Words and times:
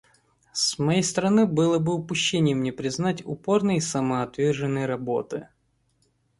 С 0.51 0.79
моей 0.79 1.03
стороны 1.03 1.45
было 1.45 1.77
бы 1.77 1.93
упущением 1.93 2.63
не 2.63 2.71
признать 2.71 3.21
упорной 3.23 3.77
и 3.77 3.81
самоотверженной 3.81 4.87
работы. 4.87 5.47